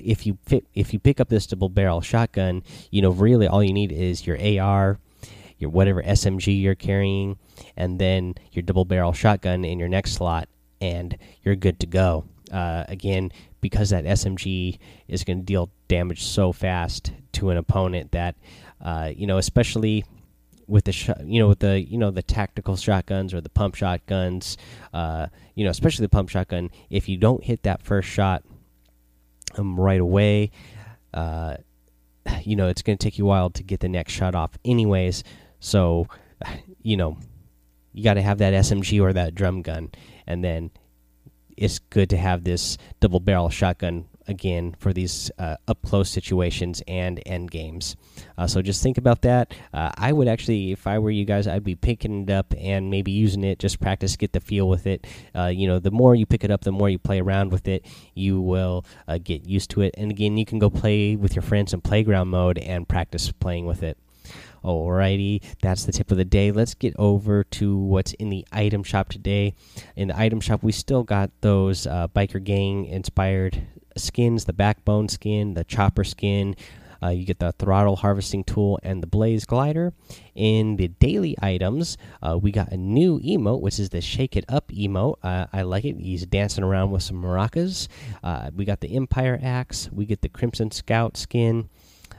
if 0.03 0.27
you 0.27 0.39
if 0.75 0.93
you 0.93 0.99
pick 0.99 1.21
up 1.21 1.29
this 1.29 1.47
double 1.47 1.69
barrel 1.69 2.01
shotgun, 2.01 2.63
you 2.91 3.03
know, 3.03 3.11
really 3.11 3.47
all 3.47 3.63
you 3.63 3.73
need 3.73 3.93
is 3.93 4.27
your 4.27 4.39
AR, 4.41 4.99
your 5.59 5.71
whatever 5.71 6.03
SMG 6.03 6.61
you're 6.61 6.75
carrying, 6.75 7.39
and 7.77 7.99
then 7.99 8.35
your 8.53 8.63
double 8.63 8.85
barrel 8.85 9.13
shotgun 9.13 9.65
in 9.65 9.79
your 9.79 9.89
next 9.89 10.13
slot, 10.13 10.49
and 10.81 11.17
you're 11.43 11.57
good 11.57 11.81
to 11.81 11.87
go. 11.87 12.25
Uh, 12.53 12.85
again, 12.89 13.33
because 13.61 13.91
that 13.91 14.05
SMG 14.05 14.79
is 15.09 15.25
going 15.25 15.39
to 15.39 15.45
deal 15.45 15.71
damage 15.89 16.23
so 16.23 16.53
fast 16.53 17.13
to 17.33 17.51
an 17.51 17.57
opponent 17.57 18.13
that, 18.13 18.37
uh, 18.81 19.11
you 19.17 19.27
know, 19.27 19.39
especially 19.39 20.05
with 20.67 20.85
the 20.85 21.25
you 21.25 21.39
know 21.39 21.49
with 21.49 21.59
the 21.59 21.81
you 21.81 21.99
know 21.99 22.11
the 22.11 22.23
tactical 22.23 22.77
shotguns 22.77 23.35
or 23.35 23.41
the 23.41 23.49
pump 23.49 23.75
shotguns, 23.75 24.57
uh, 24.93 25.27
you 25.55 25.65
know, 25.65 25.71
especially 25.71 26.05
the 26.05 26.11
pump 26.11 26.29
shotgun. 26.29 26.71
If 26.91 27.09
you 27.09 27.17
don't 27.17 27.43
hit 27.43 27.63
that 27.65 27.83
first 27.83 28.09
shot 28.09 28.45
um, 29.57 29.79
right 29.79 30.01
away, 30.01 30.51
uh, 31.13 31.57
you 32.43 32.57
know 32.57 32.69
it's 32.69 32.83
going 32.83 32.99
to 32.99 33.05
take 33.05 33.19
you 33.19 33.25
a 33.25 33.29
while 33.29 33.51
to 33.51 33.63
get 33.63 33.81
the 33.81 33.89
next 33.89 34.13
shot 34.13 34.35
off, 34.35 34.53
anyways. 34.65 35.25
So, 35.65 36.09
you 36.83 36.99
know, 36.99 37.17
you 37.95 38.05
got 38.05 38.15
to 38.15 38.23
have 38.23 38.39
that 38.39 38.53
SMG 38.53 39.01
or 39.01 39.15
that 39.15 39.35
drum 39.35 39.63
gun, 39.63 39.93
and 40.27 40.45
then 40.45 40.71
it's 41.57 41.79
good 41.79 42.11
to 42.11 42.19
have 42.19 42.45
this 42.45 42.77
double 43.01 43.19
barrel 43.19 43.49
shotgun 43.49 44.07
again 44.29 44.75
for 44.79 44.93
these 44.93 45.31
uh, 45.39 45.57
up 45.67 45.81
close 45.81 46.11
situations 46.11 46.83
and 46.87 47.19
end 47.25 47.51
games. 47.51 47.97
Uh, 48.37 48.47
so 48.47 48.61
just 48.61 48.83
think 48.83 48.99
about 48.99 49.23
that. 49.23 49.55
Uh, 49.73 49.91
I 49.97 50.13
would 50.13 50.29
actually, 50.29 50.73
if 50.73 50.87
I 50.87 50.99
were 50.99 51.11
you 51.11 51.25
guys, 51.25 51.47
I'd 51.47 51.65
be 51.65 51.77
picking 51.77 52.25
it 52.25 52.31
up 52.31 52.53
and 52.59 52.91
maybe 52.91 53.13
using 53.13 53.43
it, 53.43 53.59
just 53.59 53.81
practice, 53.81 54.17
get 54.17 54.35
the 54.35 54.41
feel 54.41 54.69
with 54.69 54.87
it. 54.87 55.07
Uh, 55.35 55.47
you 55.47 55.67
know, 55.67 55.79
the 55.79 55.91
more 55.91 56.15
you 56.15 56.27
pick 56.27 56.45
it 56.45 56.51
up, 56.51 56.63
the 56.63 56.73
more 56.73 56.91
you 56.91 56.99
play 56.99 57.21
around 57.21 57.53
with 57.53 57.69
it, 57.69 57.87
you 58.15 58.39
will 58.39 58.85
uh, 59.09 59.17
get 59.17 59.47
used 59.47 59.71
to 59.71 59.81
it. 59.81 59.95
And 59.97 60.11
again, 60.11 60.37
you 60.37 60.45
can 60.45 60.59
go 60.59 60.69
play 60.69 61.17
with 61.17 61.35
your 61.35 61.43
friends 61.43 61.73
in 61.73 61.81
playground 61.81 62.29
mode 62.29 62.59
and 62.59 62.87
practice 62.87 63.33
playing 63.33 63.65
with 63.65 63.83
it. 63.83 63.97
Alrighty, 64.65 65.43
that's 65.61 65.85
the 65.85 65.93
tip 65.93 66.11
of 66.11 66.17
the 66.17 66.25
day. 66.25 66.51
Let's 66.51 66.73
get 66.73 66.95
over 66.99 67.45
to 67.45 67.77
what's 67.77 68.15
in 68.15 68.31
the 68.31 68.47
item 68.51 68.83
shop 68.83 69.11
today. 69.11 69.55
In 69.95 70.09
the 70.09 70.19
item 70.19 70.41
shop, 70.41 70.63
we 70.63 70.73
still 70.73 71.03
got 71.03 71.31
those 71.43 71.87
uh, 71.87 72.09
biker 72.09 72.43
gang 72.43 72.87
inspired 72.87 73.67
skins 73.97 74.47
the 74.47 74.53
backbone 74.53 75.09
skin, 75.09 75.55
the 75.55 75.65
chopper 75.65 76.05
skin. 76.05 76.57
Uh, 77.03 77.11
you 77.11 77.27
get 77.27 77.39
the 77.39 77.53
throttle 77.53 77.97
harvesting 77.97 78.43
tool 78.43 78.79
and 78.83 79.03
the 79.03 79.07
blaze 79.07 79.45
glider. 79.45 79.93
In 80.35 80.77
the 80.77 80.89
daily 80.89 81.37
items, 81.43 81.99
uh, 82.23 82.39
we 82.41 82.51
got 82.51 82.73
a 82.73 82.79
new 82.79 83.21
emote, 83.21 83.61
which 83.61 83.79
is 83.79 83.91
the 83.91 84.01
shake 84.01 84.37
it 84.37 84.47
up 84.49 84.69
emote. 84.69 85.17
Uh, 85.23 85.47
I 85.53 85.63
like 85.63 85.85
it. 85.85 85.97
He's 85.99 86.25
dancing 86.25 86.65
around 86.65 86.93
with 86.93 87.03
some 87.03 87.23
maracas. 87.23 87.89
Uh, 88.23 88.51
we 88.55 88.65
got 88.65 88.81
the 88.81 88.97
empire 88.97 89.39
axe. 89.43 89.91
We 89.93 90.07
get 90.07 90.23
the 90.23 90.31
crimson 90.31 90.71
scout 90.71 91.19
skin. 91.19 91.69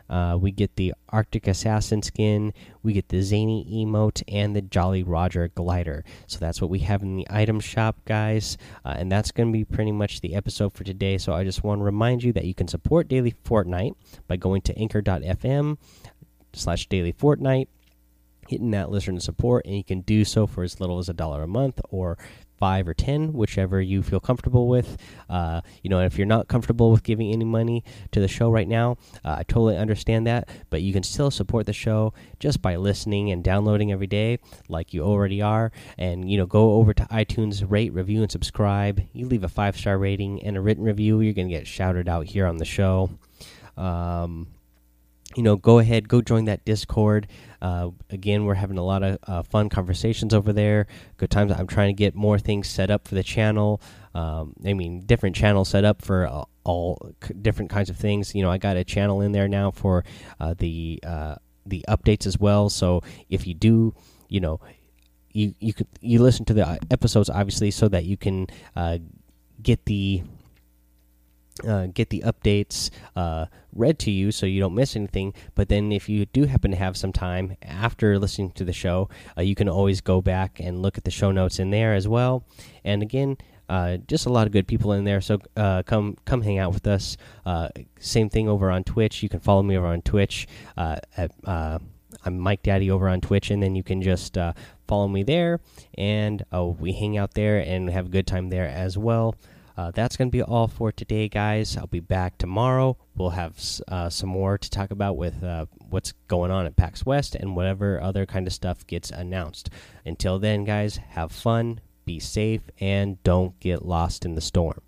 Uh, 0.10 0.38
we 0.40 0.52
get 0.52 0.76
the 0.76 0.94
Arctic 1.10 1.48
Assassin 1.48 2.02
skin, 2.02 2.54
we 2.84 2.94
get 2.94 3.10
the 3.10 3.22
Zany 3.22 3.66
emote, 3.72 4.24
and 4.28 4.56
the 4.56 4.62
Jolly 4.62 5.04
Roger 5.04 5.48
glider. 5.50 6.04
So 6.28 6.40
that's 6.40 6.62
what 6.62 6.70
we 6.70 6.80
have 6.80 7.02
in 7.02 7.16
the 7.16 7.28
item 7.30 7.60
shop, 7.60 7.98
guys. 8.06 8.58
Uh, 8.84 8.96
and 8.98 9.12
that's 9.12 9.32
going 9.32 9.52
to 9.52 9.58
be 9.58 9.66
pretty 9.66 9.92
much 9.92 10.22
the 10.22 10.36
episode 10.36 10.74
for 10.74 10.84
today. 10.84 11.18
So 11.18 11.34
I 11.34 11.44
just 11.44 11.64
want 11.64 11.80
to 11.80 11.86
remind 11.86 12.24
you 12.24 12.34
that 12.34 12.46
you 12.46 12.54
can 12.54 12.68
support 12.68 13.08
Daily 13.08 13.34
Fortnite 13.46 13.96
by 14.28 14.36
going 14.36 14.62
to 14.64 14.78
anchor.fm 14.78 15.78
slash 16.54 16.88
daily 16.88 17.12
fortnite 17.14 17.68
hitting 18.48 18.72
that 18.72 18.92
listener 18.92 19.20
support, 19.20 19.66
and 19.66 19.76
you 19.76 19.84
can 19.84 20.02
do 20.02 20.24
so 20.24 20.46
for 20.46 20.64
as 20.64 20.80
little 20.80 21.00
as 21.00 21.10
a 21.10 21.14
dollar 21.14 21.44
a 21.44 21.48
month 21.48 21.82
or 21.90 22.18
five 22.58 22.88
or 22.88 22.94
ten, 22.94 23.34
whichever 23.34 23.82
you 23.82 24.02
feel 24.02 24.20
comfortable 24.20 24.68
with. 24.68 24.98
Uh, 25.30 25.62
you 25.84 25.90
know, 25.90 26.02
if 26.02 26.18
you're 26.18 26.28
not 26.28 26.48
comfortable 26.48 26.92
with 26.92 27.04
giving 27.04 27.32
any 27.32 27.46
money 27.46 27.84
to 28.12 28.20
the 28.20 28.28
show 28.28 28.50
right 28.50 28.68
now, 28.68 28.98
uh, 29.24 29.36
I 29.40 29.44
totally 29.44 29.78
understand 29.78 30.28
that. 30.28 30.50
But 30.70 30.82
you 30.82 30.94
can 30.94 31.04
still 31.04 31.32
support 31.32 31.66
the 31.66 31.74
show 31.74 32.14
just 32.40 32.62
by 32.62 32.76
listening 32.76 33.32
and 33.32 33.44
downloading 33.44 33.92
every 33.92 34.08
day, 34.08 34.40
like 34.70 34.94
you 34.94 35.02
already 35.02 35.42
are. 35.42 35.72
And 35.98 36.30
you 36.30 36.38
know, 36.38 36.46
go 36.46 36.76
over 36.76 36.94
to 36.94 37.04
iTunes, 37.06 37.64
rate, 37.70 37.94
review, 37.94 38.22
and 38.22 38.32
subscribe. 38.32 39.02
You 39.14 39.28
leave 39.28 39.44
a 39.44 39.50
five 39.50 39.78
star 39.78 39.98
rating 39.98 40.44
and 40.44 40.58
a 40.58 40.62
written 40.62 40.84
review, 40.84 41.22
you're 41.22 41.34
gonna 41.34 41.50
get 41.50 41.68
shouted 41.68 42.10
out 42.10 42.26
here 42.26 42.46
on 42.46 42.58
the 42.58 42.66
show. 42.66 43.10
Um, 43.78 44.48
you 45.36 45.44
know, 45.44 45.58
go 45.58 45.80
ahead, 45.80 46.08
go 46.08 46.22
join 46.22 46.46
that 46.46 46.64
Discord. 46.66 47.28
Uh, 47.62 47.90
again, 48.10 48.46
we're 48.46 48.54
having 48.56 48.78
a 48.78 48.84
lot 48.84 49.04
of 49.04 49.18
uh, 49.28 49.44
fun 49.44 49.70
conversations 49.70 50.34
over 50.34 50.54
there. 50.54 50.88
Good 51.18 51.30
times. 51.30 51.52
I'm 51.52 51.68
trying 51.68 51.90
to 51.90 51.98
get 51.98 52.16
more 52.16 52.40
things 52.40 52.70
set 52.70 52.90
up 52.90 53.08
for 53.08 53.16
the 53.16 53.24
channel. 53.24 53.82
Um, 54.14 54.54
I 54.66 54.74
mean, 54.74 55.02
different 55.02 55.36
channels 55.36 55.70
set 55.70 55.84
up 55.84 56.02
for 56.02 56.26
uh, 56.26 56.44
all 56.64 57.12
different 57.42 57.70
kinds 57.70 57.90
of 57.90 57.98
things. 57.98 58.34
You 58.34 58.44
know, 58.44 58.50
I 58.50 58.58
got 58.58 58.78
a 58.78 58.84
channel 58.86 59.22
in 59.22 59.34
there 59.34 59.50
now 59.50 59.72
for 59.72 60.06
uh, 60.40 60.56
the 60.58 61.00
uh, 61.06 61.36
the 61.66 61.84
updates 61.90 62.26
as 62.26 62.40
well. 62.40 62.70
So 62.70 63.02
if 63.30 63.46
you 63.46 63.54
do, 63.54 63.94
you 64.30 64.40
know, 64.40 64.62
you 65.32 65.54
you 65.60 65.74
could 65.74 65.88
you 66.00 66.22
listen 66.22 66.46
to 66.46 66.54
the 66.54 66.80
episodes 66.90 67.30
obviously 67.30 67.72
so 67.72 67.90
that 67.90 68.06
you 68.06 68.16
can 68.16 68.48
uh, 68.76 69.00
get 69.62 69.86
the 69.86 70.24
uh, 71.64 71.88
get 71.88 72.10
the 72.10 72.22
updates 72.26 72.90
uh, 73.16 73.46
read 73.74 73.98
to 74.00 74.12
you 74.12 74.32
so 74.32 74.46
you 74.46 74.60
don't 74.60 74.76
miss 74.76 74.96
anything. 74.96 75.34
But 75.54 75.70
then, 75.70 75.92
if 75.92 76.10
you 76.10 76.26
do 76.26 76.46
happen 76.46 76.72
to 76.72 76.78
have 76.78 76.98
some 76.98 77.14
time 77.14 77.56
after 77.62 78.20
listening 78.20 78.52
to 78.52 78.66
the 78.66 78.74
show, 78.74 79.10
uh, 79.38 79.42
you 79.42 79.56
can 79.56 79.70
always 79.70 80.02
go 80.02 80.22
back 80.22 80.60
and 80.60 80.82
look 80.82 80.98
at 80.98 81.06
the 81.06 81.12
show 81.12 81.32
notes 81.32 81.60
in 81.60 81.70
there 81.70 81.94
as 81.94 82.08
well. 82.08 82.44
And 82.84 83.02
again, 83.02 83.38
uh, 83.70 83.98
just 83.98 84.26
a 84.26 84.30
lot 84.30 84.48
of 84.48 84.54
good 84.54 84.68
people 84.68 84.92
in 84.92 85.06
there. 85.06 85.22
So 85.22 85.40
uh, 85.56 85.84
come 85.84 86.18
come 86.26 86.42
hang 86.42 86.60
out 86.60 86.74
with 86.74 86.88
us. 86.88 87.16
Same 88.00 88.30
thing 88.30 88.50
over 88.50 88.70
on 88.70 88.84
Twitch. 88.84 89.24
You 89.24 89.30
can 89.30 89.40
follow 89.40 89.64
me 89.64 89.78
over 89.78 89.88
on 89.88 90.02
Twitch 90.02 90.48
at. 90.78 91.32
I'm 92.24 92.40
Mike 92.40 92.64
Daddy 92.64 92.90
over 92.90 93.08
on 93.10 93.22
Twitch, 93.22 93.52
and 93.52 93.62
then 93.62 93.76
you 93.76 93.84
can 93.84 94.02
just 94.02 94.38
follow 94.88 95.08
me 95.08 95.22
there, 95.24 95.60
and 95.96 96.44
we 96.80 96.94
hang 96.94 97.18
out 97.18 97.34
there 97.34 97.60
and 97.60 97.90
have 97.90 98.08
a 98.08 98.10
good 98.10 98.26
time 98.26 98.50
there 98.50 98.68
as 98.68 98.98
well. 98.98 99.36
Uh, 99.78 99.92
that's 99.92 100.16
going 100.16 100.30
to 100.30 100.32
be 100.32 100.42
all 100.42 100.68
for 100.68 100.92
today, 100.92 101.28
guys. 101.28 101.76
I'll 101.76 101.88
be 101.88 102.00
back 102.00 102.38
tomorrow. 102.38 102.98
We'll 103.16 103.32
have 103.32 103.60
uh, 103.88 104.10
some 104.10 104.30
more 104.30 104.58
to 104.58 104.70
talk 104.70 104.92
about 104.92 105.18
with 105.18 105.44
uh, 105.44 105.66
what's 105.90 106.14
going 106.28 106.52
on 106.52 106.66
at 106.66 106.78
PAX 106.78 107.06
West 107.06 107.36
and 107.36 107.56
whatever 107.56 108.00
other 108.02 108.26
kind 108.26 108.48
of 108.48 108.54
stuff 108.54 108.88
gets 108.88 109.12
announced. 109.12 109.70
Until 110.06 110.40
then, 110.40 110.64
guys, 110.64 110.98
have 111.10 111.32
fun, 111.32 111.82
be 112.06 112.20
safe, 112.20 112.62
and 112.80 113.22
don't 113.24 113.60
get 113.60 113.86
lost 113.86 114.24
in 114.26 114.36
the 114.36 114.42
storm. 114.42 114.82